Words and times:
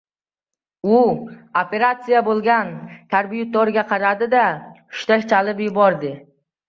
U 0.93 1.01
«operatsiya» 1.59 2.23
bo‘lgan 2.29 2.73
karbyuratorga 3.15 3.85
qaradi-da, 3.95 4.43
hushtak 4.97 5.33
chalib 5.35 5.63
yubordi. 5.67 6.13